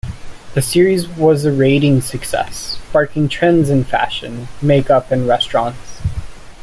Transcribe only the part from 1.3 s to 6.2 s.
a ratings success, sparking trends in fashion, make-up and restaurants.